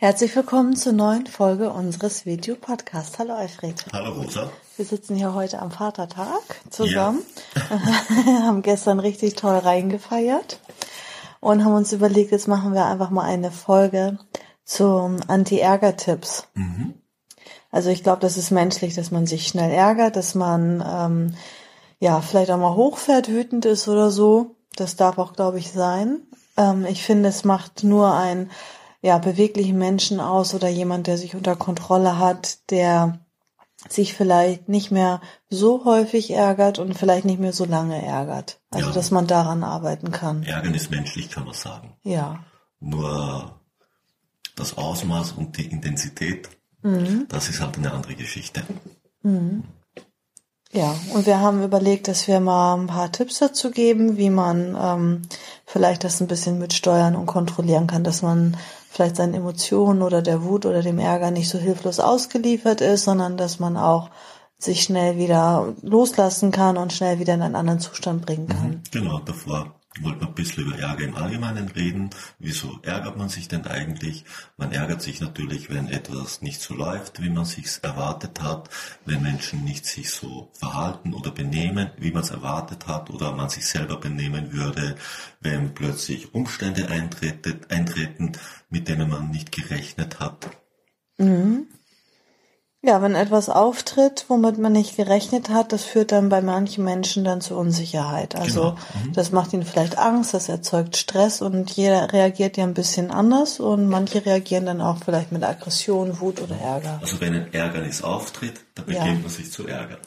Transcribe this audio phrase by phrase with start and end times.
[0.00, 3.18] Herzlich willkommen zur neuen Folge unseres Video-Podcasts.
[3.18, 3.84] Hallo Alfred.
[3.92, 4.48] Hallo Rosa.
[4.76, 6.40] Wir sitzen hier heute am Vatertag
[6.70, 7.24] zusammen,
[7.56, 8.44] ja.
[8.46, 10.60] haben gestern richtig toll reingefeiert
[11.40, 14.20] und haben uns überlegt, jetzt machen wir einfach mal eine Folge
[14.64, 16.46] zum Anti-Ärger-Tipps.
[16.54, 16.94] Mhm.
[17.72, 21.34] Also ich glaube, das ist menschlich, dass man sich schnell ärgert, dass man ähm,
[21.98, 24.54] ja vielleicht auch mal hochfährt, wütend ist oder so.
[24.76, 26.20] Das darf auch, glaube ich, sein.
[26.56, 28.48] Ähm, ich finde, es macht nur ein
[29.00, 33.20] ja, beweglichen Menschen aus oder jemand, der sich unter Kontrolle hat, der
[33.88, 38.60] sich vielleicht nicht mehr so häufig ärgert und vielleicht nicht mehr so lange ärgert.
[38.70, 38.94] Also, ja.
[38.94, 40.42] dass man daran arbeiten kann.
[40.42, 41.96] Ärgern ist menschlich, kann man sagen.
[42.02, 42.44] Ja.
[42.80, 43.60] Nur
[44.56, 46.48] das Ausmaß und die Intensität,
[46.82, 47.26] mhm.
[47.28, 48.64] das ist halt eine andere Geschichte.
[49.22, 49.62] Mhm.
[50.72, 54.76] Ja, und wir haben überlegt, dass wir mal ein paar Tipps dazu geben, wie man
[54.78, 55.22] ähm,
[55.64, 58.56] vielleicht das ein bisschen mitsteuern und kontrollieren kann, dass man
[58.98, 63.36] vielleicht seinen Emotionen oder der Wut oder dem Ärger nicht so hilflos ausgeliefert ist, sondern
[63.36, 64.10] dass man auch
[64.58, 68.70] sich schnell wieder loslassen kann und schnell wieder in einen anderen Zustand bringen kann.
[68.70, 72.10] Mhm, genau, davor wollten wir ein bisschen über Ärger im Allgemeinen reden.
[72.38, 74.24] Wieso ärgert man sich denn eigentlich?
[74.56, 78.70] Man ärgert sich natürlich, wenn etwas nicht so läuft, wie man sich's erwartet hat,
[79.04, 83.48] wenn Menschen nicht sich so verhalten oder benehmen, wie man es erwartet hat oder man
[83.48, 84.96] sich selber benehmen würde,
[85.40, 88.32] wenn plötzlich Umstände eintreten, eintreten
[88.70, 90.48] mit denen man nicht gerechnet hat.
[91.18, 91.66] Mhm.
[92.80, 97.24] Ja, wenn etwas auftritt, womit man nicht gerechnet hat, das führt dann bei manchen Menschen
[97.24, 98.36] dann zu Unsicherheit.
[98.36, 98.78] Also genau.
[99.04, 99.12] mhm.
[99.14, 103.58] das macht ihnen vielleicht Angst, das erzeugt Stress und jeder reagiert ja ein bisschen anders
[103.58, 107.00] und manche reagieren dann auch vielleicht mit Aggression, Wut oder Ärger.
[107.02, 109.14] Also wenn ein Ärgernis auftritt, dann beginnt ja.
[109.14, 109.98] man sich zu ärgern.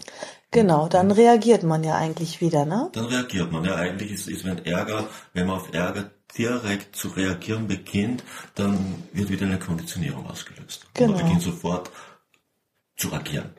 [0.52, 2.90] Genau, dann reagiert man ja eigentlich wieder, ne?
[2.94, 3.76] Dann reagiert man ja.
[3.76, 8.24] Eigentlich ist, ist wenn Ärger, wenn man auf Ärger direkt zu reagieren beginnt,
[8.56, 10.88] dann wird wieder eine Konditionierung ausgelöst.
[10.94, 11.14] Genau.
[11.14, 11.90] man beginnt sofort
[12.96, 13.52] zu agieren.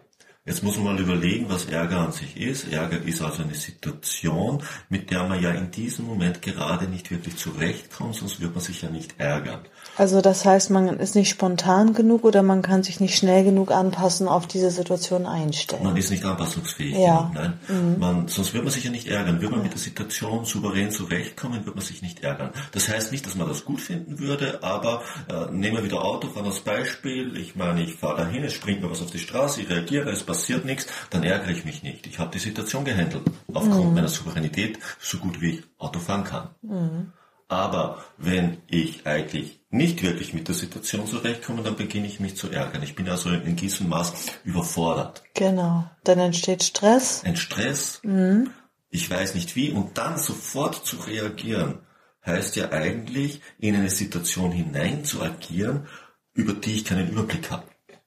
[0.44, 2.66] Jetzt muss man mal überlegen, was Ärger an sich ist.
[2.72, 7.36] Ärger ist also eine Situation, mit der man ja in diesem Moment gerade nicht wirklich
[7.36, 9.60] zurechtkommt, sonst wird man sich ja nicht ärgern.
[9.96, 13.70] Also das heißt, man ist nicht spontan genug oder man kann sich nicht schnell genug
[13.70, 15.84] anpassen, auf diese Situation einstellen.
[15.84, 17.18] Man ist nicht anpassungsfähig ja.
[17.18, 17.52] genug, nein.
[17.68, 17.98] Mhm.
[17.98, 19.40] Man, sonst wird man sich ja nicht ärgern.
[19.40, 22.50] Würde man mit der Situation souverän zurechtkommen, wird man sich nicht ärgern.
[22.72, 26.46] Das heißt nicht, dass man das gut finden würde, aber äh, nehmen wir wieder Autofahren
[26.46, 27.36] als Beispiel.
[27.36, 30.22] Ich meine, ich fahre dahin, es springt mir was auf die Straße, ich reagiere, es
[30.22, 32.06] passiert nichts, dann ärgere ich mich nicht.
[32.06, 33.22] Ich habe die Situation gehandelt,
[33.52, 33.94] aufgrund mhm.
[33.94, 36.48] meiner Souveränität, so gut wie ich Auto fahren kann.
[36.62, 37.12] Mhm.
[37.52, 42.50] Aber wenn ich eigentlich nicht wirklich mit der Situation zurechtkomme, dann beginne ich mich zu
[42.50, 42.82] ärgern.
[42.82, 44.14] Ich bin also in diesem Maß
[44.44, 45.22] überfordert.
[45.34, 45.84] Genau.
[46.02, 47.22] Dann entsteht Stress.
[47.24, 48.00] Ein Stress.
[48.04, 48.48] Mhm.
[48.88, 49.70] Ich weiß nicht wie.
[49.70, 51.80] Und dann sofort zu reagieren,
[52.24, 55.86] heißt ja eigentlich, in eine Situation hinein zu agieren,
[56.32, 57.66] über die ich keinen Überblick habe.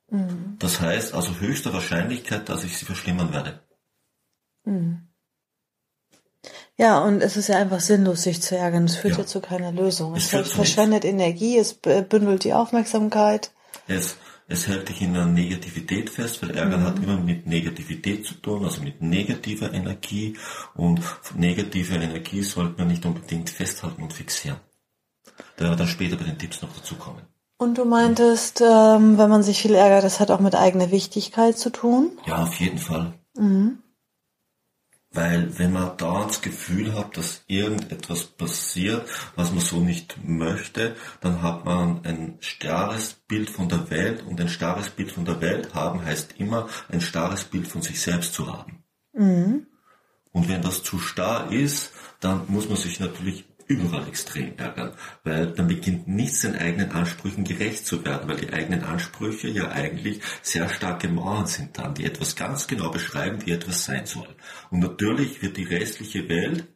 [0.09, 0.55] Mhm.
[0.57, 3.59] Das heißt also höchste Wahrscheinlichkeit, dass ich sie verschlimmern werde.
[4.63, 5.07] Mhm.
[6.77, 8.85] Ja, und es ist ja einfach sinnlos, sich zu ärgern.
[8.85, 10.15] Es führt ja, ja zu keiner Lösung.
[10.15, 11.13] Es, es verschwendet nichts.
[11.13, 13.51] Energie, es bündelt die Aufmerksamkeit.
[13.87, 16.85] Es, es hält dich in der Negativität fest, weil Ärgern mhm.
[16.85, 20.37] hat immer mit Negativität zu tun, also mit negativer Energie.
[20.75, 21.01] Und
[21.35, 24.59] negative Energie sollte man nicht unbedingt festhalten und fixieren.
[25.55, 27.21] Da werden wir dann später bei den Tipps noch dazu kommen.
[27.57, 31.57] Und du meintest, ähm, wenn man sich viel ärgert, das hat auch mit eigener Wichtigkeit
[31.57, 32.11] zu tun?
[32.25, 33.13] Ja, auf jeden Fall.
[33.37, 33.79] Mhm.
[35.15, 40.95] Weil wenn man da das Gefühl hat, dass irgendetwas passiert, was man so nicht möchte,
[41.21, 45.39] dann hat man ein starres Bild von der Welt und ein starres Bild von der
[45.39, 48.83] Welt haben heißt immer ein starres Bild von sich selbst zu haben.
[49.13, 49.67] Mhm.
[50.33, 55.47] Und wenn das zu starr ist, dann muss man sich natürlich überall extrem ärgern, weil
[55.47, 60.21] dann beginnt nicht seinen eigenen Ansprüchen gerecht zu werden, weil die eigenen Ansprüche ja eigentlich
[60.41, 64.35] sehr starke Mauern sind dann, die etwas ganz genau beschreiben, wie etwas sein soll.
[64.69, 66.67] Und natürlich wird die restliche Welt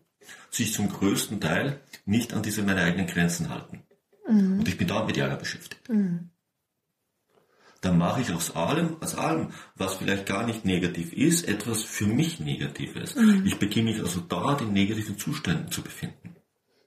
[0.50, 3.84] sich zum größten Teil nicht an diese meine eigenen Grenzen halten.
[4.28, 4.60] Mhm.
[4.60, 5.88] Und ich bin da mit Ärger beschäftigt.
[5.90, 6.32] Mhm.
[7.82, 12.08] Dann mache ich aus allem, aus allem, was vielleicht gar nicht negativ ist, etwas für
[12.08, 13.16] mich Negatives.
[13.16, 13.46] Mhm.
[13.46, 16.29] Ich beginne mich also da in negativen Zuständen zu befinden.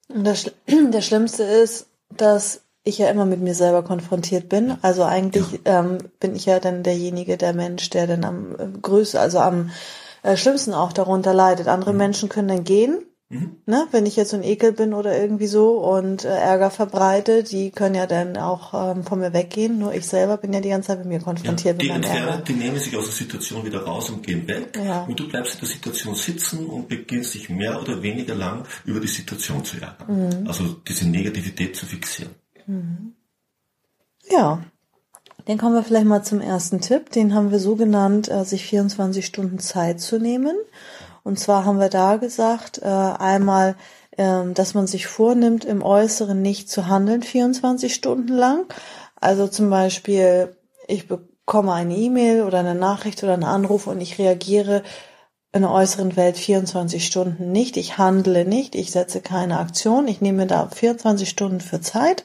[0.08, 0.50] Das,
[0.90, 4.76] das Schlimmste ist, dass ich ja immer mit mir selber konfrontiert bin.
[4.82, 5.80] Also eigentlich ja.
[5.80, 9.70] ähm, bin ich ja dann derjenige, der Mensch, der dann am äh, größten, also am
[10.22, 11.68] äh, schlimmsten auch darunter leidet.
[11.68, 11.98] Andere mhm.
[11.98, 13.56] Menschen können dann gehen Mhm.
[13.64, 17.42] Ne, wenn ich jetzt so ein Ekel bin oder irgendwie so und äh, Ärger verbreite,
[17.42, 19.78] die können ja dann auch ähm, von mir weggehen.
[19.78, 21.82] Nur ich selber bin ja die ganze Zeit mit mir konfrontiert.
[21.82, 22.42] Ja, die, mit Ärger.
[22.46, 24.78] die nehmen sich aus der Situation wieder raus und gehen weg.
[24.84, 25.04] Ja.
[25.04, 29.00] Und du bleibst in der Situation sitzen und beginnst dich mehr oder weniger lang über
[29.00, 30.42] die Situation zu ärgern.
[30.42, 30.46] Mhm.
[30.46, 32.34] Also diese Negativität zu fixieren.
[32.66, 33.14] Mhm.
[34.30, 34.62] Ja.
[35.46, 37.10] Dann kommen wir vielleicht mal zum ersten Tipp.
[37.10, 40.54] Den haben wir so genannt, äh, sich 24 Stunden Zeit zu nehmen.
[41.24, 43.76] Und zwar haben wir da gesagt, äh, einmal,
[44.12, 48.72] äh, dass man sich vornimmt, im Äußeren nicht zu handeln 24 Stunden lang.
[49.20, 50.56] Also zum Beispiel,
[50.88, 54.82] ich bekomme eine E-Mail oder eine Nachricht oder einen Anruf und ich reagiere
[55.52, 57.76] in der äußeren Welt 24 Stunden nicht.
[57.76, 60.08] Ich handle nicht, ich setze keine Aktion.
[60.08, 62.24] Ich nehme da 24 Stunden für Zeit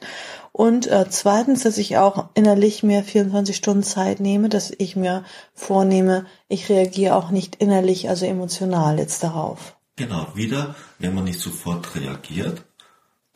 [0.58, 5.22] und äh, zweitens, dass ich auch innerlich mir 24 Stunden Zeit nehme, dass ich mir
[5.54, 9.76] vornehme, ich reagiere auch nicht innerlich, also emotional jetzt darauf.
[9.94, 12.64] Genau, wieder, wenn man nicht sofort reagiert,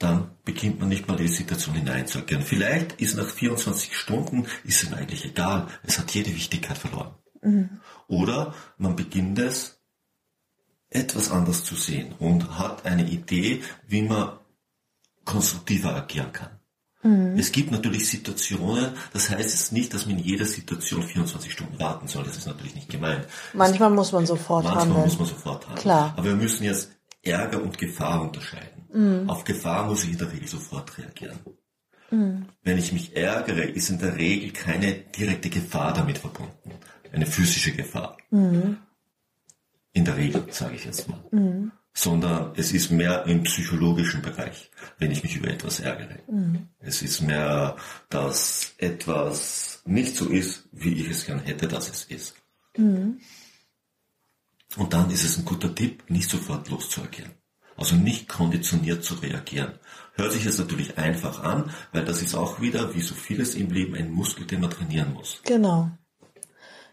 [0.00, 2.42] dann beginnt man nicht mal in die Situation hineinzuagieren.
[2.42, 7.14] Vielleicht ist nach 24 Stunden, ist ihm eigentlich egal, es hat jede Wichtigkeit verloren.
[7.40, 7.80] Mhm.
[8.08, 9.80] Oder man beginnt es
[10.90, 14.40] etwas anders zu sehen und hat eine Idee, wie man
[15.24, 16.58] konstruktiver agieren kann.
[17.02, 17.36] Mhm.
[17.38, 21.78] Es gibt natürlich Situationen, das heißt es nicht, dass man in jeder Situation 24 Stunden
[21.80, 22.24] warten soll.
[22.24, 23.26] Das ist natürlich nicht gemeint.
[23.52, 25.04] Manchmal es, muss man sofort manchmal handeln.
[25.04, 25.82] muss man sofort handeln.
[25.82, 26.14] Klar.
[26.16, 26.90] Aber wir müssen jetzt
[27.22, 28.86] Ärger und Gefahr unterscheiden.
[28.92, 29.28] Mhm.
[29.28, 31.38] Auf Gefahr muss ich in der Regel sofort reagieren.
[32.10, 32.46] Mhm.
[32.62, 36.72] Wenn ich mich ärgere, ist in der Regel keine direkte Gefahr damit verbunden.
[37.12, 38.16] Eine physische Gefahr.
[38.30, 38.78] Mhm.
[39.92, 41.20] In der Regel, sage ich jetzt mal.
[41.94, 46.20] Sondern es ist mehr im psychologischen Bereich, wenn ich mich über etwas ärgere.
[46.26, 46.68] Mhm.
[46.78, 47.76] Es ist mehr,
[48.08, 52.34] dass etwas nicht so ist, wie ich es gern hätte, dass es ist.
[52.76, 53.20] Mhm.
[54.76, 57.32] Und dann ist es ein guter Tipp, nicht sofort loszuagieren.
[57.76, 59.72] Also nicht konditioniert zu reagieren.
[60.14, 63.70] Hört sich jetzt natürlich einfach an, weil das ist auch wieder, wie so vieles im
[63.70, 65.40] Leben, ein Muskel, den man trainieren muss.
[65.44, 65.90] Genau.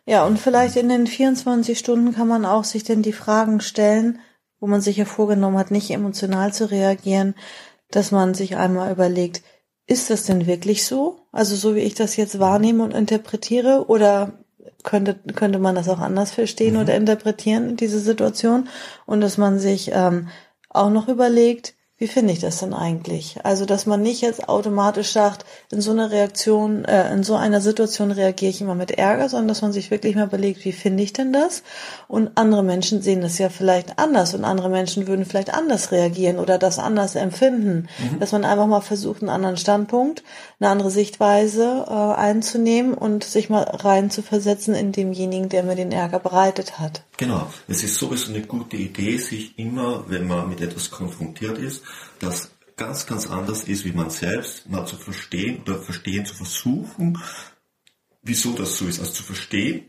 [0.06, 4.20] Ja, und vielleicht in den 24 Stunden kann man auch sich denn die Fragen stellen,
[4.60, 7.36] wo man sich ja vorgenommen hat, nicht emotional zu reagieren,
[7.92, 9.42] dass man sich einmal überlegt,
[9.88, 11.22] ist das denn wirklich so?
[11.32, 14.34] Also so wie ich das jetzt wahrnehme und interpretiere oder
[14.84, 16.82] könnte, könnte man das auch anders verstehen mhm.
[16.82, 18.70] oder interpretieren, diese Situation?
[19.06, 20.28] Und dass man sich ähm,
[20.70, 23.36] auch noch überlegt, wie finde ich das denn eigentlich?
[23.44, 27.60] Also, dass man nicht jetzt automatisch sagt, in so einer Reaktion, äh, in so einer
[27.60, 31.04] Situation reagiere ich immer mit Ärger, sondern dass man sich wirklich mal überlegt, wie finde
[31.04, 31.62] ich denn das?
[32.08, 36.40] Und andere Menschen sehen das ja vielleicht anders und andere Menschen würden vielleicht anders reagieren
[36.40, 37.90] oder das anders empfinden.
[38.00, 38.20] Mhm.
[38.22, 40.24] Dass man einfach mal versucht, einen anderen Standpunkt,
[40.62, 45.76] eine andere Sichtweise äh, einzunehmen und sich mal rein zu versetzen in demjenigen, der mir
[45.76, 47.04] den Ärger bereitet hat.
[47.18, 47.48] Genau.
[47.68, 51.84] Es ist sowieso eine gute Idee, sich immer, wenn man mit etwas konfrontiert ist,
[52.20, 57.22] das ganz, ganz anders ist wie man selbst, mal zu verstehen oder verstehen zu versuchen,
[58.22, 59.00] wieso das so ist.
[59.00, 59.86] Also zu verstehen,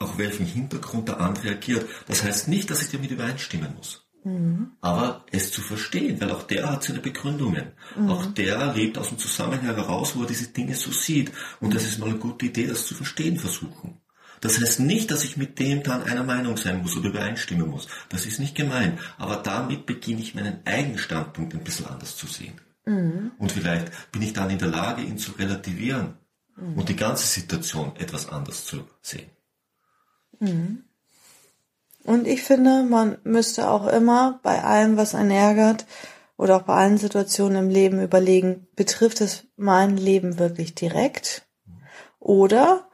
[0.00, 1.88] auf welchen Hintergrund der andere reagiert.
[2.06, 4.08] Das heißt nicht, dass ich damit übereinstimmen muss.
[4.24, 4.72] Mhm.
[4.80, 7.72] Aber es zu verstehen, weil auch der hat seine Begründungen.
[7.96, 8.08] Mhm.
[8.10, 11.32] Auch der lebt aus dem Zusammenhang heraus, wo er diese Dinge so sieht.
[11.60, 14.00] Und das ist mal eine gute Idee, das zu verstehen versuchen.
[14.40, 17.88] Das heißt nicht, dass ich mit dem dann einer Meinung sein muss oder übereinstimmen muss.
[18.08, 18.98] Das ist nicht gemein.
[19.18, 22.60] Aber damit beginne ich meinen eigenen Standpunkt ein bisschen anders zu sehen.
[22.84, 23.32] Mhm.
[23.38, 26.16] Und vielleicht bin ich dann in der Lage, ihn zu relativieren
[26.56, 26.78] mhm.
[26.78, 29.30] und die ganze Situation etwas anders zu sehen.
[30.40, 30.84] Mhm.
[32.04, 35.84] Und ich finde, man müsste auch immer bei allem, was einen ärgert,
[36.38, 41.46] oder auch bei allen Situationen im Leben überlegen, betrifft es mein Leben wirklich direkt?
[42.20, 42.88] Oder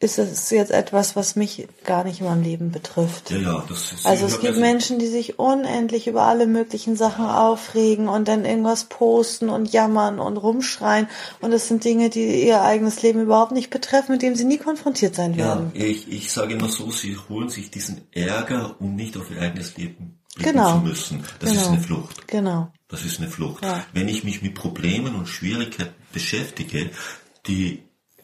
[0.00, 3.30] ist es jetzt etwas, was mich gar nicht in meinem Leben betrifft.
[3.30, 7.26] Ja, ja, das ist Also es gibt Menschen, die sich unendlich über alle möglichen Sachen
[7.26, 11.08] aufregen und dann irgendwas posten und jammern und rumschreien.
[11.40, 14.58] Und das sind Dinge, die ihr eigenes Leben überhaupt nicht betreffen, mit dem sie nie
[14.58, 15.72] konfrontiert sein werden.
[15.74, 19.42] Ja, ich, ich sage immer so, sie holen sich diesen Ärger, um nicht auf ihr
[19.42, 20.78] eigenes Leben blicken genau.
[20.78, 21.24] zu müssen.
[21.40, 21.62] Das genau.
[21.62, 22.28] ist eine Flucht.
[22.28, 22.72] Genau.
[22.86, 23.64] Das ist eine Flucht.
[23.64, 23.84] Ja.
[23.92, 26.90] Wenn ich mich mit Problemen und Schwierigkeiten beschäftige,
[27.46, 27.82] die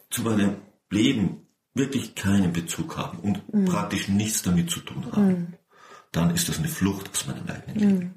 [0.09, 0.55] zu meinem
[0.89, 1.44] Leben
[1.75, 3.65] wirklich keinen Bezug haben und mhm.
[3.65, 5.53] praktisch nichts damit zu tun haben, mhm.
[6.11, 7.99] dann ist das eine Flucht aus meinem eigenen Leben.
[7.99, 8.13] Mhm.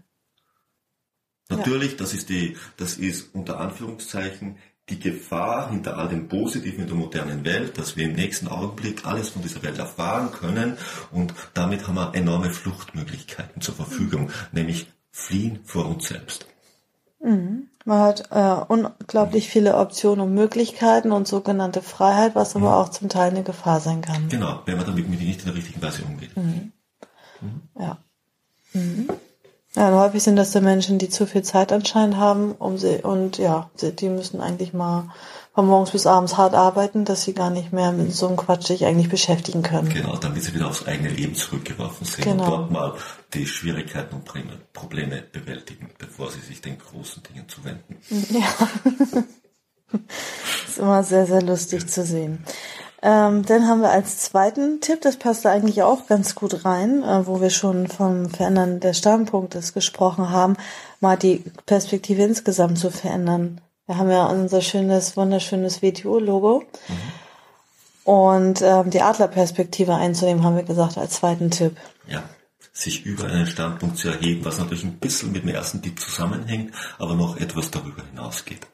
[1.51, 1.99] Natürlich, ja.
[1.99, 4.57] das ist die, das ist unter Anführungszeichen
[4.89, 9.05] die Gefahr hinter all dem Positiven in der modernen Welt, dass wir im nächsten Augenblick
[9.07, 10.79] alles von dieser Welt erfahren können
[11.11, 16.47] und damit haben wir enorme Fluchtmöglichkeiten zur Verfügung, nämlich fliehen vor uns selbst.
[17.21, 17.69] Mhm.
[17.85, 22.75] Man hat äh, unglaublich viele Optionen und Möglichkeiten und sogenannte Freiheit, was aber mhm.
[22.75, 24.29] auch zum Teil eine Gefahr sein kann.
[24.29, 26.37] Genau, wenn man damit nicht in der richtigen Weise umgeht.
[26.37, 26.73] Mhm.
[27.41, 27.63] mhm.
[27.79, 27.99] Ja.
[28.75, 29.09] Mhm.
[29.75, 33.39] Ja, häufig sind das die Menschen, die zu viel Zeit anscheinend haben, um sie und
[33.39, 35.11] ja, die müssen eigentlich mal
[35.59, 38.69] von morgens bis abends hart arbeiten, dass sie gar nicht mehr mit so einem Quatsch
[38.69, 39.89] sich eigentlich beschäftigen können.
[39.89, 42.45] Genau, damit sie wieder aufs eigene Leben zurückgeworfen sind genau.
[42.45, 42.95] und dort mal
[43.35, 47.97] die Schwierigkeiten und Probleme bewältigen, bevor sie sich den großen Dingen zuwenden.
[48.31, 48.47] Ja.
[50.69, 52.45] ist immer sehr, sehr lustig zu sehen.
[53.03, 57.03] Ähm, dann haben wir als zweiten Tipp, das passt da eigentlich auch ganz gut rein,
[57.03, 60.57] äh, wo wir schon vom Verändern des Standpunktes gesprochen haben,
[61.01, 63.61] mal die Perspektive insgesamt zu verändern.
[63.89, 66.63] Wir haben ja unser schönes, wunderschönes WTO-Logo.
[66.89, 66.95] Mhm.
[68.05, 71.75] Und ähm, die Adlerperspektive einzunehmen, haben wir gesagt, als zweiten Tipp.
[72.07, 72.23] Ja,
[72.71, 76.75] sich über einen Standpunkt zu erheben, was natürlich ein bisschen mit dem ersten Tipp zusammenhängt,
[76.99, 78.67] aber noch etwas darüber hinausgeht.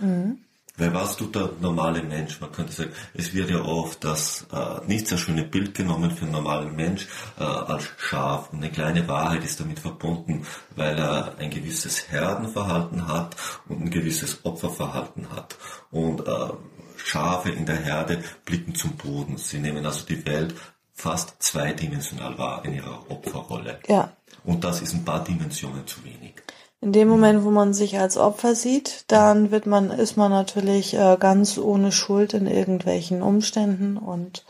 [0.00, 0.38] Mhm.
[0.78, 2.40] Weil was tut der normale Mensch?
[2.40, 6.24] Man könnte sagen, es wird ja oft das äh, nicht sehr schöne Bild genommen für
[6.24, 7.06] einen normalen Mensch
[7.38, 8.52] äh, als Schaf.
[8.52, 13.36] Und eine kleine Wahrheit ist damit verbunden, weil er ein gewisses Herdenverhalten hat
[13.68, 15.56] und ein gewisses Opferverhalten hat.
[15.90, 16.48] Und äh,
[16.96, 19.36] Schafe in der Herde blicken zum Boden.
[19.36, 20.54] Sie nehmen also die Welt
[20.94, 23.80] fast zweidimensional wahr in ihrer Opferrolle.
[23.88, 24.12] Ja.
[24.44, 26.41] Und das ist ein paar Dimensionen zu wenig.
[26.82, 30.94] In dem Moment, wo man sich als Opfer sieht, dann wird man, ist man natürlich
[30.94, 34.44] äh, ganz ohne Schuld in irgendwelchen Umständen und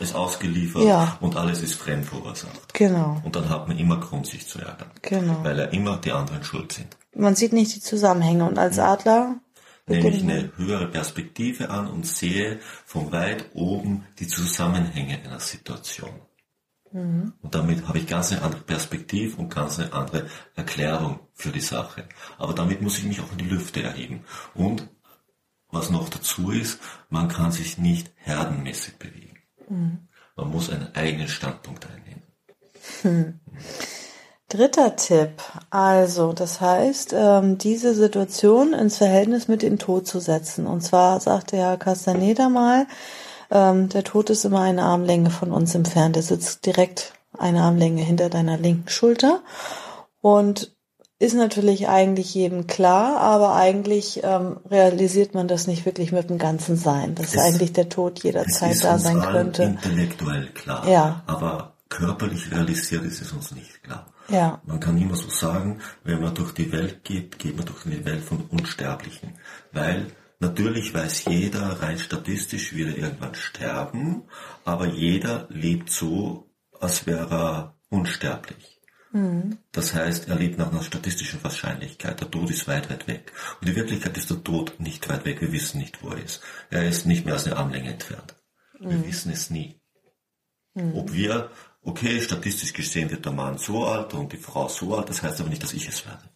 [0.00, 1.16] ist ausgeliefert ja.
[1.20, 2.74] und alles ist fremd verursacht.
[2.74, 3.20] Genau.
[3.22, 4.90] Und dann hat man immer Grund, sich zu ärgern.
[5.02, 5.44] Genau.
[5.44, 6.96] Weil er immer die anderen schuld sind.
[7.14, 9.36] Man sieht nicht die Zusammenhänge und als Adler
[9.86, 16.20] nehme ich eine höhere Perspektive an und sehe von weit oben die Zusammenhänge einer Situation.
[16.92, 17.32] Mhm.
[17.42, 21.60] Und damit habe ich ganz eine andere Perspektive und ganz eine andere Erklärung für die
[21.60, 22.04] Sache.
[22.38, 24.24] Aber damit muss ich mich auch in die Lüfte erheben.
[24.54, 24.88] Und
[25.70, 29.38] was noch dazu ist, man kann sich nicht herdenmäßig bewegen.
[29.68, 30.08] Mhm.
[30.36, 32.22] Man muss einen eigenen Standpunkt einnehmen.
[33.02, 33.40] Hm.
[34.48, 35.42] Dritter Tipp.
[35.70, 40.66] Also, das heißt, ähm, diese Situation ins Verhältnis mit dem Tod zu setzen.
[40.66, 42.86] Und zwar sagte Herr Castaneda mal,
[43.50, 46.16] ähm, der Tod ist immer eine Armlänge von uns entfernt.
[46.16, 49.40] Er sitzt direkt eine Armlänge hinter deiner linken Schulter
[50.20, 50.72] und
[51.18, 56.38] ist natürlich eigentlich jedem klar, aber eigentlich ähm, realisiert man das nicht wirklich mit dem
[56.38, 59.64] ganzen Sein, dass es, eigentlich der Tod jederzeit da sein könnte.
[59.64, 61.22] Intellektuell klar, ja.
[61.26, 64.06] aber körperlich realisiert ist es uns nicht klar.
[64.28, 64.62] Ja.
[64.64, 68.04] Man kann immer so sagen, wenn man durch die Welt geht, geht man durch die
[68.04, 69.34] Welt von Unsterblichen,
[69.72, 70.06] weil
[70.40, 74.22] Natürlich weiß jeder rein statistisch, wird er irgendwann sterben,
[74.64, 78.80] aber jeder lebt so, als wäre er unsterblich.
[79.12, 79.58] Mhm.
[79.70, 82.20] Das heißt, er lebt nach einer statistischen Wahrscheinlichkeit.
[82.20, 83.32] Der Tod ist weit, weit weg.
[83.60, 85.42] Und die Wirklichkeit ist der Tod nicht weit weg.
[85.42, 86.40] Wir wissen nicht, wo er ist.
[86.70, 88.34] Er ist nicht mehr als eine Armlänge entfernt.
[88.78, 89.06] Wir mhm.
[89.06, 89.78] wissen es nie.
[90.72, 90.94] Mhm.
[90.94, 91.50] Ob wir,
[91.82, 95.40] okay, statistisch gesehen wird der Mann so alt und die Frau so alt, das heißt
[95.40, 96.30] aber nicht, dass ich es werde.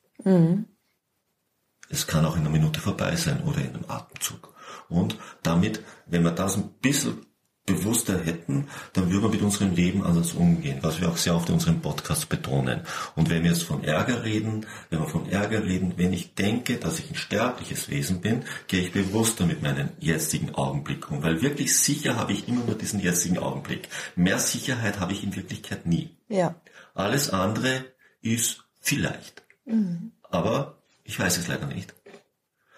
[1.88, 4.55] Es kann auch in einer Minute vorbei sein oder in einem Atemzug.
[4.88, 7.26] Und damit, wenn wir das ein bisschen
[7.67, 11.49] bewusster hätten, dann würden wir mit unserem Leben anders umgehen, was wir auch sehr oft
[11.49, 12.83] in unserem Podcast betonen.
[13.17, 16.76] Und wenn wir jetzt von Ärger reden, wenn wir von Ärger reden, wenn ich denke,
[16.76, 21.41] dass ich ein sterbliches Wesen bin, gehe ich bewusster mit meinem jetzigen Augenblick um, weil
[21.41, 23.88] wirklich sicher habe ich immer nur diesen jetzigen Augenblick.
[24.14, 26.19] Mehr Sicherheit habe ich in Wirklichkeit nie.
[26.29, 26.57] Ja.
[26.95, 27.87] Alles andere
[28.21, 29.43] ist vielleicht.
[29.64, 30.12] Mhm.
[30.31, 31.94] Aber ich weiß es leider nicht.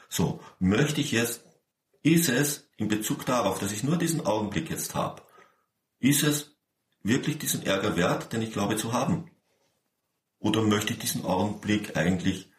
[0.09, 1.45] So, möchte ich jetzt,
[2.03, 5.23] ist es in Bezug darauf, dass ich nur diesen Augenblick jetzt habe,
[5.99, 6.57] ist es
[7.03, 9.31] wirklich diesen Ärger wert, den ich glaube zu haben?
[10.39, 12.51] Oder möchte ich diesen Augenblick eigentlich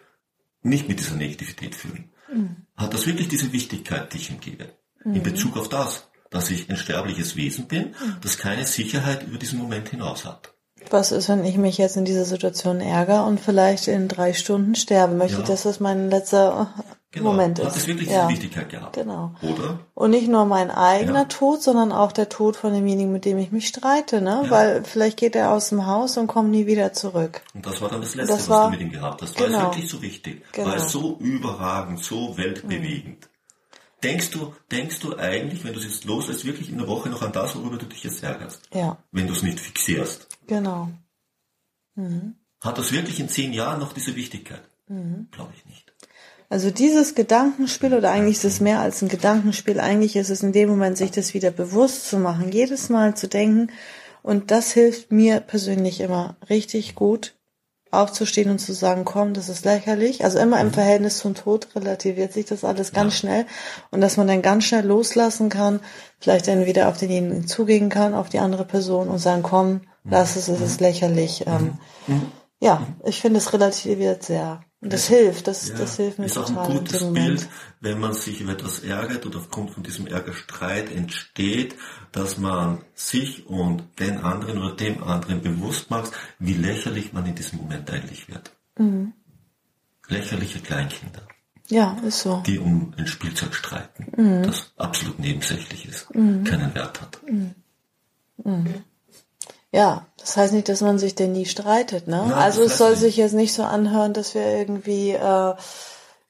[0.62, 2.12] nicht mit dieser Negativität fühlen?
[2.32, 2.66] Mhm.
[2.76, 4.74] Hat das wirklich diese Wichtigkeit, die ich ihm gebe?
[5.04, 5.16] Mhm.
[5.16, 8.18] In Bezug auf das, dass ich ein sterbliches Wesen bin, mhm.
[8.22, 10.57] das keine Sicherheit über diesen Moment hinaus hat?
[10.92, 14.76] Was ist, wenn ich mich jetzt in dieser Situation ärgere und vielleicht in drei Stunden
[14.76, 15.14] sterbe?
[15.16, 15.44] Möchte ja.
[15.44, 16.74] ich, dass das mein letzter
[17.12, 17.32] genau.
[17.32, 17.66] Moment ist?
[17.66, 18.28] Hat es wirklich ja.
[18.28, 18.96] diese Wichtigkeit gehabt?
[18.96, 19.32] Genau.
[19.42, 19.80] Oder?
[19.94, 21.26] Und nicht nur mein eigener ja.
[21.26, 24.46] Tod, sondern auch der Tod von demjenigen, mit dem ich mich streite, ne?
[24.50, 27.42] Weil vielleicht geht er aus dem Haus und kommt nie wieder zurück.
[27.54, 29.40] Und das war dann das Letzte, das was du mit ihm gehabt hast.
[29.40, 29.60] War genau.
[29.60, 30.44] es wirklich so wichtig?
[30.54, 30.68] Genau.
[30.68, 33.22] War es so überragend, so weltbewegend?
[33.22, 33.37] Mhm.
[34.04, 37.24] Denkst du, denkst du eigentlich, wenn du es jetzt loslässt, wirklich in der Woche noch
[37.24, 38.62] an das, worüber du dich jetzt ärgerst?
[38.74, 38.98] Ja.
[39.12, 40.28] Wenn du es nicht fixierst.
[40.46, 40.90] Genau.
[41.96, 42.36] Mhm.
[42.62, 44.62] Hat das wirklich in zehn Jahren noch diese Wichtigkeit?
[44.88, 45.30] Mhm.
[45.32, 45.94] Glaube ich nicht.
[46.50, 50.54] Also dieses Gedankenspiel oder eigentlich ist es mehr als ein Gedankenspiel, eigentlich ist es in
[50.54, 53.72] dem Moment, sich das wieder bewusst zu machen, jedes Mal zu denken.
[54.24, 57.37] Und das hilft mir persönlich immer richtig gut,
[57.98, 60.24] aufzustehen und zu sagen, komm, das ist lächerlich.
[60.24, 60.74] Also immer im mhm.
[60.74, 63.20] Verhältnis zum Tod relativiert sich das alles ganz ja.
[63.20, 63.46] schnell
[63.92, 65.80] und dass man dann ganz schnell loslassen kann,
[66.20, 69.82] vielleicht dann wieder auf denjenigen zugehen kann, auf die andere Person und sagen, komm, mhm.
[70.10, 71.46] lass es, es ist lächerlich.
[71.48, 71.78] Ähm,
[72.08, 72.16] ja,
[73.06, 74.62] ich finde es relativiert sehr.
[74.80, 75.18] Und das ja.
[75.18, 75.76] hilft, das, ja.
[75.76, 76.52] das hilft mir ist total.
[76.52, 77.50] Ist auch ein gutes Bild,
[77.80, 81.76] wenn man sich über etwas ärgert und aufgrund von diesem Ärger Streit entsteht,
[82.12, 87.34] dass man sich und den anderen oder dem anderen bewusst macht, wie lächerlich man in
[87.34, 88.52] diesem Moment eigentlich wird.
[88.78, 89.14] Mhm.
[90.08, 91.24] Lächerliche Kleinkinder.
[91.70, 92.44] Ja, ist so.
[92.46, 94.44] Die um ein Spielzeug streiten, mhm.
[94.44, 96.44] das absolut nebensächlich ist, mhm.
[96.44, 97.20] keinen Wert hat.
[97.28, 97.56] Mhm.
[98.44, 98.84] Mhm.
[99.72, 102.18] Ja, das heißt nicht, dass man sich denn nie streitet, ne?
[102.18, 103.00] Nein, also es soll nicht.
[103.00, 105.54] sich jetzt nicht so anhören, dass wir irgendwie äh,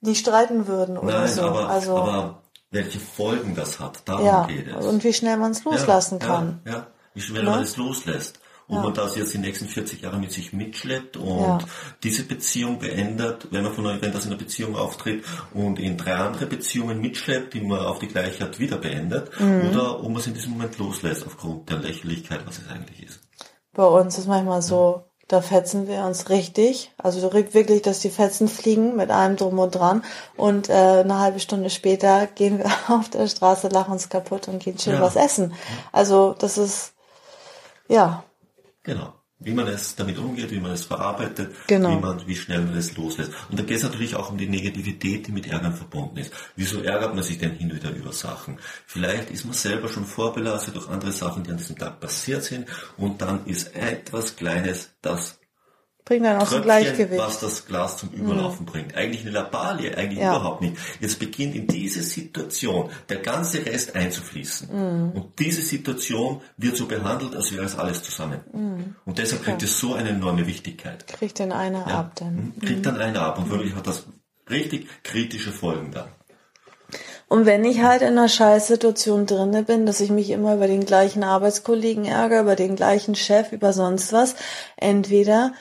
[0.02, 1.42] nie streiten würden oder Nein, so.
[1.42, 4.86] Aber, also, aber welche Folgen das hat, darum ja, geht es.
[4.86, 6.62] Und wie schnell man es loslassen ja, kann.
[6.66, 7.50] Ja, ja, wie schnell ne?
[7.50, 8.40] man es loslässt.
[8.68, 11.66] Und man das jetzt die nächsten 40 Jahre mit sich mitschleppt und
[12.04, 15.24] diese Beziehung beendet, wenn man von wenn das in einer Beziehung auftritt
[15.54, 19.70] und in drei andere Beziehungen mitschleppt, die man auf die gleiche Art wieder beendet, mhm.
[19.70, 23.27] oder ob man es in diesem Moment loslässt aufgrund der Lächerlichkeit, was es eigentlich ist.
[23.78, 26.92] Bei uns ist manchmal so, da fetzen wir uns richtig.
[26.98, 30.04] Also wirklich, dass die Fetzen fliegen mit allem drum und dran.
[30.36, 34.60] Und äh, eine halbe Stunde später gehen wir auf der Straße, lachen uns kaputt und
[34.64, 35.02] gehen schön ja.
[35.02, 35.54] was essen.
[35.94, 36.94] Also das ist,
[37.88, 38.24] ja.
[38.84, 41.92] Genau wie man es damit umgeht, wie man es verarbeitet, genau.
[41.92, 43.32] wie man, wie schnell man es loslässt.
[43.50, 46.34] Und da geht es natürlich auch um die Negativität, die mit Ärgern verbunden ist.
[46.56, 48.58] Wieso ärgert man sich denn hin und wieder über Sachen?
[48.88, 52.68] Vielleicht ist man selber schon vorbelastet durch andere Sachen, die an diesem Tag passiert sind,
[52.98, 55.40] und dann ist etwas Kleines, das
[56.08, 57.22] bringt dann auch so Gleichgewicht.
[57.22, 58.72] was das Glas zum Überlaufen mhm.
[58.72, 58.96] bringt.
[58.96, 60.36] Eigentlich eine Lappalie, eigentlich ja.
[60.36, 60.78] überhaupt nicht.
[61.02, 64.70] Jetzt beginnt in diese Situation der ganze Rest einzufließen.
[64.72, 65.12] Mhm.
[65.12, 68.40] Und diese Situation wird so behandelt, als wäre es alles zusammen.
[68.54, 68.96] Mhm.
[69.04, 69.66] Und deshalb kriegt ja.
[69.66, 71.06] es so eine enorme Wichtigkeit.
[71.08, 72.00] Kriegt den einer ja.
[72.00, 72.54] ab dann.
[72.56, 72.66] Mhm.
[72.66, 74.06] Kriegt dann einer ab und wirklich hat das
[74.50, 76.08] richtig kritische Folgen dann.
[77.30, 80.86] Und wenn ich halt in einer Scheißsituation drinne bin, dass ich mich immer über den
[80.86, 84.36] gleichen Arbeitskollegen ärgere, über den gleichen Chef, über sonst was,
[84.78, 85.52] entweder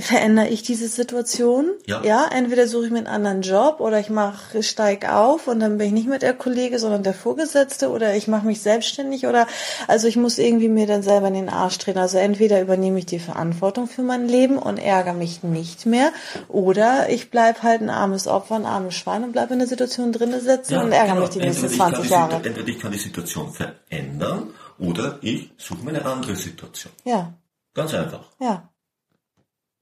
[0.00, 1.70] verändere ich diese Situation.
[1.86, 2.02] Ja.
[2.02, 5.78] ja, entweder suche ich mir einen anderen Job oder ich mache, steig auf und dann
[5.78, 9.46] bin ich nicht mit der Kollege, sondern der Vorgesetzte oder ich mache mich selbstständig oder
[9.86, 11.98] also ich muss irgendwie mir dann selber in den Arsch drehen.
[11.98, 16.12] Also entweder übernehme ich die Verantwortung für mein Leben und ärgere mich nicht mehr
[16.48, 20.12] oder ich bleib halt ein armes Opfer, ein armes Schwein und bleibe in der Situation
[20.12, 21.20] drinnen sitzen ja, und ärgere genau.
[21.26, 22.36] mich die nächsten 20 Jahre.
[22.36, 26.92] Entweder ich kann die Situation verändern oder ich suche mir eine andere Situation.
[27.04, 27.34] Ja.
[27.74, 28.24] Ganz einfach.
[28.40, 28.68] Ja.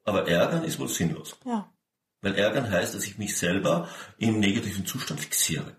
[0.07, 1.37] Aber ärgern ist wohl sinnlos.
[1.45, 1.71] Ja.
[2.23, 3.89] Weil ärgern heißt, dass ich mich selber
[4.19, 5.77] im negativen Zustand fixiere.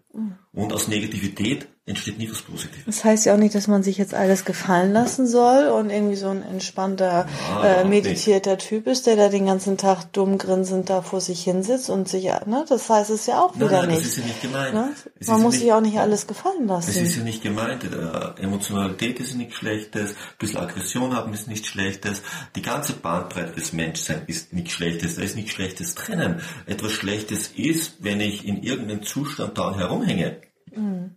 [0.54, 2.86] Und aus Negativität entsteht nie was Positives.
[2.86, 6.17] Das heißt ja auch nicht, dass man sich jetzt alles gefallen lassen soll und irgendwie
[6.17, 8.67] so ein entspannter, ja, äh, meditierter nicht.
[8.67, 12.26] Typ ist, der da den ganzen Tag dumm grinsend da vor sich hinsitzt und sich,
[12.26, 14.02] ne, das heißt es ja auch nein, wieder nein, nicht.
[14.02, 14.74] Das ist ja nicht gemeint.
[14.74, 14.89] Ne?
[15.28, 16.88] Man muss ja sich auch nicht alles gefallen lassen.
[16.88, 17.86] Das ist ja nicht gemeint.
[17.86, 22.22] Äh, Emotionalität ist nichts Schlechtes, ein bisschen Aggression haben ist nichts Schlechtes,
[22.58, 26.41] die ganze Bandbreite des Menschseins ist nichts Schlechtes, da ist nichts Schlechtes drinnen.
[26.65, 30.41] Etwas Schlechtes ist, wenn ich in irgendeinem Zustand da herumhänge.
[30.73, 31.15] Mhm.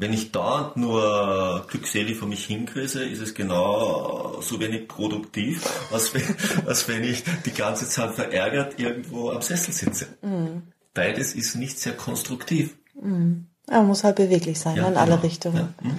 [0.00, 6.14] Wenn ich da nur glückselig vor mich hinkrise, ist es genau so wenig produktiv, als
[6.14, 6.22] wenn,
[6.66, 10.06] als wenn ich die ganze Zeit verärgert irgendwo am Sessel sitze.
[10.22, 10.62] Mhm.
[10.94, 12.76] Beides ist nicht sehr konstruktiv.
[13.00, 13.48] Mhm.
[13.66, 15.00] Aber muss halt beweglich sein ja, in genau.
[15.00, 15.74] alle Richtungen.
[15.82, 15.88] Ja.
[15.88, 15.98] Mhm.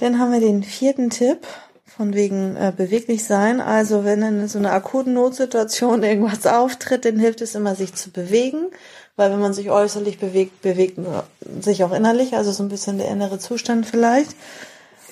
[0.00, 1.46] Dann haben wir den vierten Tipp
[1.84, 3.60] von wegen äh, beweglich sein.
[3.60, 8.10] Also wenn in so einer akuten Notsituation irgendwas auftritt, dann hilft es immer, sich zu
[8.10, 8.70] bewegen
[9.18, 11.22] weil wenn man sich äußerlich bewegt, bewegt man
[11.60, 14.34] sich auch innerlich, also so ein bisschen der innere Zustand vielleicht.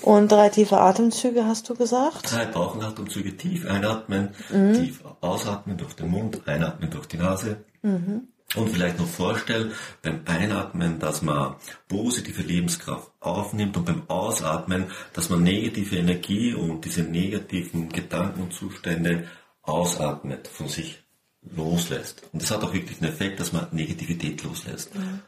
[0.03, 2.31] Und drei tiefe Atemzüge hast du gesagt?
[2.31, 4.75] Drei Bauchatemzüge tief einatmen, mhm.
[4.75, 7.65] tief ausatmen durch den Mund, einatmen durch die Nase.
[7.83, 8.29] Mhm.
[8.55, 11.57] Und vielleicht noch vorstellen beim Einatmen, dass man
[11.89, 18.53] positive Lebenskraft aufnimmt und beim Ausatmen, dass man negative Energie und diese negativen Gedanken und
[18.53, 19.25] Zustände
[19.63, 21.06] ausatmet von sich
[21.55, 22.23] loslässt.
[22.33, 24.95] Und das hat auch wirklich einen Effekt, dass man Negativität loslässt.
[24.95, 25.21] Mhm.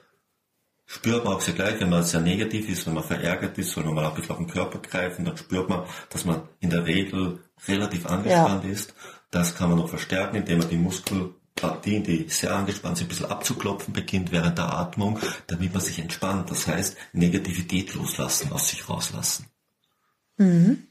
[0.86, 3.84] Spürt man auch sehr gleich, wenn man sehr negativ ist, wenn man verärgert ist, soll
[3.84, 6.86] man mal ein bisschen auf den Körper greifen, dann spürt man, dass man in der
[6.86, 8.70] Regel relativ angespannt ja.
[8.70, 8.94] ist.
[9.30, 13.30] Das kann man noch verstärken, indem man die Muskelpartien, die sehr angespannt sind, ein bisschen
[13.30, 16.50] abzuklopfen beginnt während der Atmung, damit man sich entspannt.
[16.50, 19.44] Das heißt, Negativität loslassen, aus sich rauslassen.
[20.38, 20.88] Mhm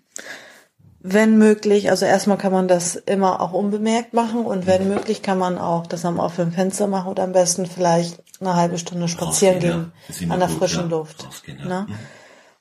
[1.09, 5.37] wenn möglich, also erstmal kann man das immer auch unbemerkt machen und wenn möglich kann
[5.37, 9.59] man auch das am offenen Fenster machen oder am besten vielleicht eine halbe Stunde spazieren
[9.59, 10.33] gehen, ja.
[10.33, 10.97] an der frischen ja.
[10.97, 11.25] Luft.
[11.45, 11.65] Ja.
[11.65, 11.85] Ne?
[11.87, 11.95] Mhm.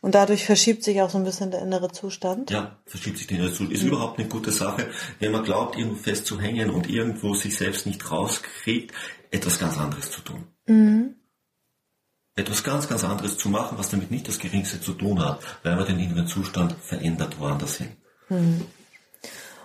[0.01, 2.51] Und dadurch verschiebt sich auch so ein bisschen der innere Zustand.
[2.51, 3.73] Ja, verschiebt sich der innere Zustand.
[3.73, 3.89] Ist mhm.
[3.89, 8.95] überhaupt eine gute Sache, wenn man glaubt, irgendwo festzuhängen und irgendwo sich selbst nicht rauskriegt,
[9.33, 10.47] etwas ganz anderes zu tun.
[10.67, 11.17] Mhm.
[12.37, 15.75] Etwas ganz, ganz anderes zu machen, was damit nicht das Geringste zu tun hat, weil
[15.75, 17.97] man den inneren Zustand verändert woanders hin.
[18.29, 18.63] Mhm.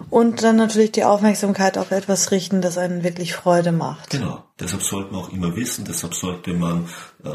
[0.10, 4.10] Und dann natürlich die Aufmerksamkeit auf etwas richten, das einen wirklich Freude macht.
[4.10, 4.43] Genau.
[4.60, 6.88] Deshalb sollte man auch immer wissen, deshalb sollte man
[7.24, 7.30] äh,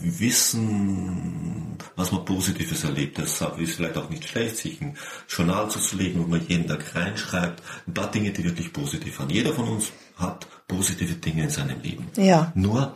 [0.00, 3.18] wissen, was man Positives erlebt.
[3.18, 4.96] Deshalb ist vielleicht auch nicht schlecht, sich ein
[5.28, 9.30] Journal zuzulegen, wo man jeden Tag reinschreibt, ein paar Dinge, die wirklich positiv waren.
[9.30, 12.08] Jeder von uns hat positive Dinge in seinem Leben.
[12.16, 12.52] Ja.
[12.54, 12.94] Nur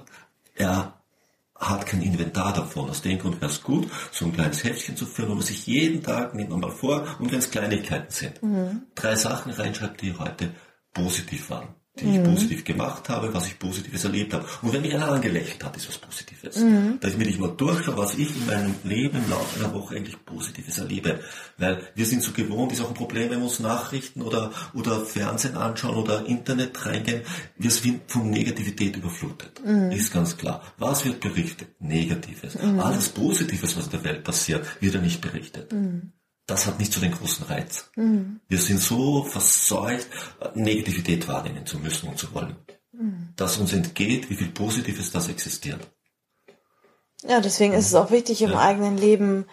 [0.54, 0.94] er
[1.70, 2.90] hat kein Inventar davon.
[2.90, 5.66] Aus dem Grund wäre es gut, so ein kleines Heftchen zu führen, wo man sich
[5.66, 8.82] jeden Tag, nimmt man mal vor, und wenn es Kleinigkeiten sind, mhm.
[8.94, 10.50] drei Sachen reinschreibt, die heute
[10.92, 12.24] positiv waren die ich mhm.
[12.24, 14.44] positiv gemacht habe, was ich Positives erlebt habe.
[14.62, 16.56] Und wenn mich einer angelächelt hat, ist was Positives.
[16.56, 16.98] Mhm.
[17.00, 19.94] Dass ich mir nicht mal durchschaue, was ich in meinem Leben im Laufe einer Woche
[19.96, 21.20] eigentlich Positives erlebe.
[21.56, 25.04] Weil wir sind so gewohnt, ist auch ein Problem, wenn wir uns Nachrichten oder, oder
[25.04, 27.22] Fernsehen anschauen oder Internet reingehen.
[27.58, 29.62] Wir sind von Negativität überflutet.
[29.64, 29.92] Mhm.
[29.92, 30.62] Ist ganz klar.
[30.78, 31.68] Was wird berichtet?
[31.78, 32.60] Negatives.
[32.60, 32.80] Mhm.
[32.80, 35.72] Alles Positives, was in der Welt passiert, wird ja nicht berichtet.
[36.46, 37.90] Das hat nicht so den großen Reiz.
[37.96, 38.40] Mhm.
[38.48, 40.08] Wir sind so verseucht,
[40.54, 42.56] Negativität wahrnehmen zu müssen und zu wollen.
[42.92, 43.30] Mhm.
[43.36, 45.90] Dass uns entgeht, wie viel Positives das existiert.
[47.26, 48.58] Ja, deswegen ist es auch wichtig, im ja.
[48.58, 49.46] eigenen Leben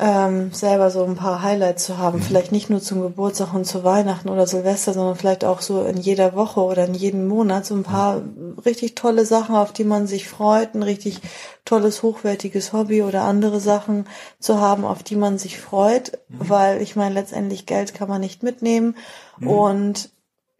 [0.00, 2.18] ähm, selber so ein paar Highlights zu haben.
[2.18, 2.22] Mhm.
[2.22, 5.98] Vielleicht nicht nur zum Geburtstag und zu Weihnachten oder Silvester, sondern vielleicht auch so in
[5.98, 8.58] jeder Woche oder in jedem Monat so ein paar mhm.
[8.64, 11.20] richtig tolle Sachen, auf die man sich freut, ein richtig
[11.66, 14.06] tolles, hochwertiges Hobby oder andere Sachen
[14.38, 16.48] zu haben, auf die man sich freut, mhm.
[16.48, 18.96] weil ich meine, letztendlich Geld kann man nicht mitnehmen
[19.38, 19.48] mhm.
[19.48, 20.10] und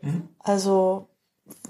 [0.02, 0.28] mhm.
[0.38, 1.06] also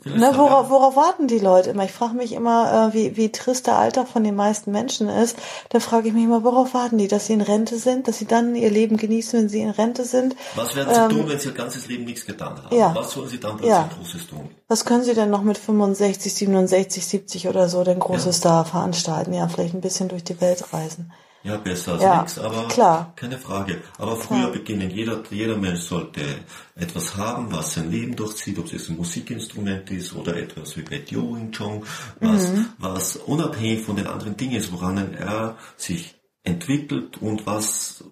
[0.05, 1.85] Ne, worauf, worauf warten die Leute immer?
[1.85, 5.37] Ich frage mich immer, äh, wie, wie trist der Alter von den meisten Menschen ist.
[5.69, 7.07] Da frage ich mich immer, worauf warten die?
[7.07, 10.05] Dass sie in Rente sind, dass sie dann ihr Leben genießen, wenn sie in Rente
[10.05, 10.37] sind.
[10.55, 12.75] Was werden sie ähm, tun, wenn sie ihr ganzes Leben nichts getan haben?
[12.75, 12.95] Ja.
[12.95, 13.90] Was sollen sie dann plötzlich ja.
[13.99, 14.49] Großes tun?
[14.69, 18.51] Was können sie denn noch mit 65, 67, 70 oder so denn Großes ja.
[18.51, 19.35] da veranstalten?
[19.35, 21.12] Ja, vielleicht ein bisschen durch die Welt reisen.
[21.42, 23.12] Ja, besser als ja, nichts, aber klar.
[23.16, 23.81] keine Frage.
[23.96, 24.53] Aber früher klar.
[24.53, 24.90] beginnen.
[24.90, 26.20] Jeder, jeder Mensch sollte
[26.74, 30.83] etwas haben, was sein Leben durchzieht, ob es jetzt ein Musikinstrument ist oder etwas wie
[30.83, 31.85] bei Wing Chong,
[32.20, 32.66] was, mhm.
[32.79, 38.05] was unabhängig von den anderen Dingen ist, woran er sich entwickelt und was,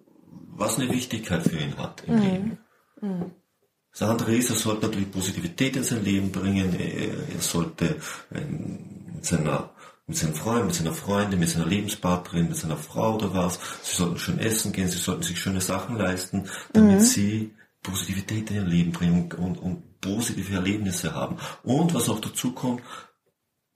[0.57, 2.23] was eine Wichtigkeit für ihn hat im mhm.
[2.23, 2.59] Leben.
[3.03, 3.31] Mhm.
[3.93, 7.97] Das andere ist, er sollte natürlich Positivität in sein Leben bringen, er sollte
[8.31, 9.71] in seiner
[10.09, 13.61] mit seinem Freund, mit seiner Freundin, mit seiner Lebenspartnerin, mit seiner Frau oder was.
[13.83, 17.05] Sie sollten schön essen gehen, sie sollten sich schöne Sachen leisten, damit mhm.
[17.05, 21.37] sie Positivität in ihr Leben bringen und, und positive Erlebnisse haben.
[21.63, 22.83] Und was auch dazu kommt,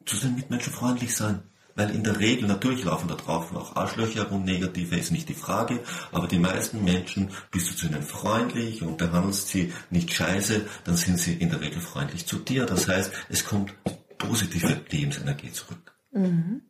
[0.07, 1.43] zu den Mitmenschen freundlich sein.
[1.75, 5.35] Weil in der Regel, natürlich laufen da drauf auch Arschlöcher und Negative, ist nicht die
[5.35, 5.81] Frage,
[6.13, 10.97] aber die meisten Menschen, bist du zu ihnen freundlich und behandelst sie nicht scheiße, dann
[10.97, 12.67] sind sie in der Regel freundlich zu dir.
[12.67, 13.75] Das heißt, es kommt
[14.19, 15.92] positive Lebensenergie zurück.
[16.13, 16.63] Mhm.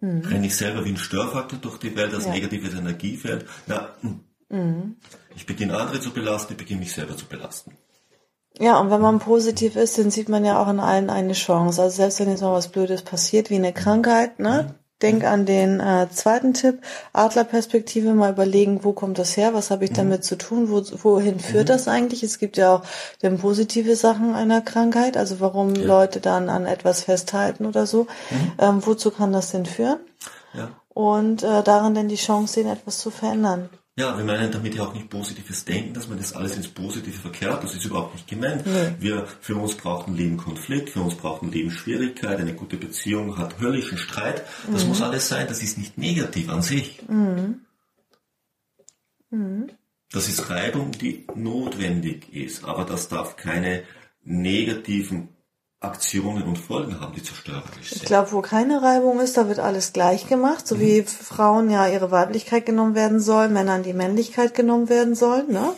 [0.00, 0.20] Mhm.
[0.20, 2.32] Renne ich selber wie ein Störfaktor durch die Welt, als ja.
[2.32, 3.46] negatives Energiefeld.
[3.66, 4.20] Na, hm.
[4.48, 4.96] mhm.
[5.34, 7.72] ich beginne andere zu belasten, ich beginne mich selber zu belasten.
[8.58, 11.82] Ja, und wenn man positiv ist, dann sieht man ja auch in allen eine Chance.
[11.82, 14.74] Also selbst wenn jetzt mal was Blödes passiert, wie eine Krankheit, ne?
[15.02, 16.80] Denk an den äh, zweiten Tipp,
[17.12, 19.96] Adlerperspektive, mal überlegen, wo kommt das her, was habe ich mhm.
[19.96, 21.72] damit zu tun, wo, wohin führt mhm.
[21.72, 22.22] das eigentlich?
[22.22, 22.82] Es gibt ja auch
[23.20, 25.82] dann positive Sachen einer Krankheit, also warum ja.
[25.82, 28.06] Leute dann an etwas festhalten oder so.
[28.30, 28.52] Mhm.
[28.58, 29.98] Ähm, wozu kann das denn führen?
[30.54, 30.70] Ja.
[30.88, 33.68] Und äh, darin dann die Chance sehen, etwas zu verändern.
[33.98, 37.18] Ja, wir meinen damit ja auch nicht positives Denken, dass man das alles ins Positive
[37.18, 37.64] verkehrt.
[37.64, 38.66] Das ist überhaupt nicht gemeint.
[38.66, 38.94] Nee.
[38.98, 42.76] Wir, für uns braucht ein Leben Konflikt, für uns braucht ein Leben Schwierigkeit, eine gute
[42.76, 44.44] Beziehung hat höllischen Streit.
[44.70, 44.90] Das mhm.
[44.90, 47.00] muss alles sein, das ist nicht negativ an sich.
[47.08, 47.62] Mhm.
[49.30, 49.68] Mhm.
[50.10, 53.82] Das ist Reibung, die notwendig ist, aber das darf keine
[54.22, 55.28] negativen
[55.86, 58.02] Aktionen und Folgen haben, die zerstörerisch sind.
[58.02, 60.80] Ich glaube, wo keine Reibung ist, da wird alles gleich gemacht, so mhm.
[60.80, 65.72] wie Frauen ja ihre Weiblichkeit genommen werden sollen, Männern die Männlichkeit genommen werden sollen, ne?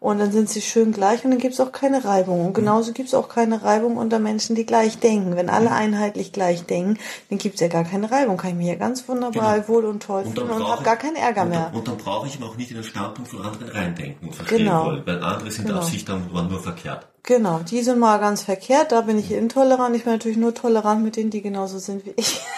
[0.00, 2.46] Und dann sind sie schön gleich und dann gibt's auch keine Reibung.
[2.46, 5.34] Und genauso gibt's auch keine Reibung unter Menschen, die gleich denken.
[5.34, 5.74] Wenn alle mhm.
[5.74, 6.98] einheitlich gleich denken,
[7.30, 8.36] dann gibt's ja gar keine Reibung.
[8.36, 9.68] Kann ich mir ja ganz wunderbar genau.
[9.68, 11.72] wohl und toll fühlen und, und habe gar keinen Ärger und dann, mehr.
[11.74, 14.84] Und dann brauche ich auch nicht in den Standpunkt von anderen reindenken und verstehen genau.
[14.84, 15.80] wollen, weil andere sind genau.
[15.80, 17.08] auf sich dann nur verkehrt.
[17.28, 19.94] Genau, die sind mal ganz verkehrt, da bin ich intolerant.
[19.94, 22.40] Ich bin natürlich nur tolerant mit denen, die genauso sind wie ich.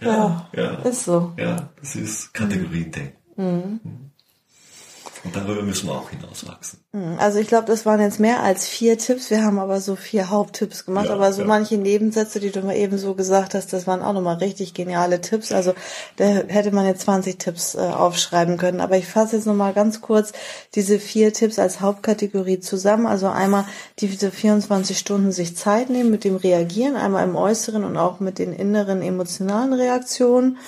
[0.00, 1.32] Ja, ja, ist so.
[1.38, 3.12] Ja, das ist Kategoriendenken.
[3.36, 3.80] Mhm.
[5.24, 6.80] Und darüber müssen wir auch hinauswachsen.
[6.92, 9.30] Hm, also ich glaube, das waren jetzt mehr als vier Tipps.
[9.30, 11.06] Wir haben aber so vier Haupttipps gemacht.
[11.06, 11.48] Ja, aber so ja.
[11.48, 15.20] manche Nebensätze, die du mal eben so gesagt hast, das waren auch nochmal richtig geniale
[15.20, 15.52] Tipps.
[15.52, 15.74] Also
[16.16, 18.80] da hätte man jetzt 20 Tipps äh, aufschreiben können.
[18.80, 20.32] Aber ich fasse jetzt nochmal ganz kurz
[20.74, 23.06] diese vier Tipps als Hauptkategorie zusammen.
[23.06, 23.64] Also einmal
[24.00, 28.40] diese 24 Stunden sich Zeit nehmen mit dem Reagieren, einmal im Äußeren und auch mit
[28.40, 30.58] den inneren emotionalen Reaktionen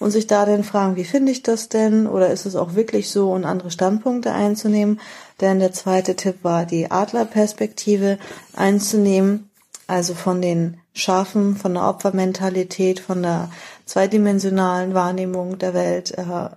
[0.00, 2.08] und sich da dann fragen, wie finde ich das denn?
[2.08, 4.98] Oder ist es auch wirklich so und andere Standpunkte einzunehmen?
[5.40, 8.18] Denn der zweite Tipp war, die Adlerperspektive
[8.56, 9.50] einzunehmen,
[9.86, 13.50] also von den Schafen, von der Opfermentalität, von der
[13.84, 16.48] zweidimensionalen Wahrnehmung der Welt äh,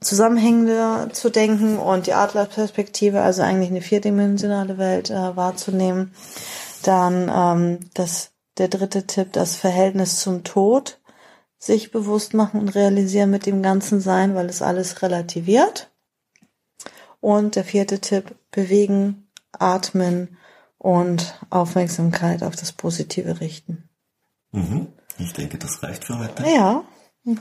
[0.00, 6.12] zusammenhängender zu denken und die Adlerperspektive, also eigentlich eine vierdimensionale Welt äh, wahrzunehmen.
[6.82, 10.98] Dann ähm, das, der dritte Tipp, das Verhältnis zum Tod
[11.62, 15.92] sich bewusst machen und realisieren mit dem ganzen Sein, weil es alles relativiert.
[17.20, 20.36] Und der vierte Tipp, bewegen, atmen
[20.78, 23.88] und Aufmerksamkeit auf das Positive richten.
[24.50, 24.88] Mhm.
[25.18, 26.42] Ich denke, das reicht für heute.
[26.42, 26.82] Ja.
[27.22, 27.38] Mhm.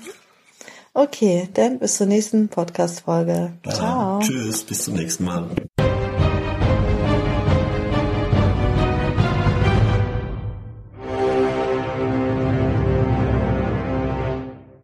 [0.94, 3.54] Okay, dann bis zur nächsten Podcast-Folge.
[3.68, 4.20] Ciao.
[4.20, 5.50] Tschüss, bis zum nächsten Mal.